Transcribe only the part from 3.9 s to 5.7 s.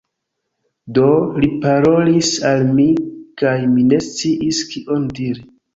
ne sciis kion diri.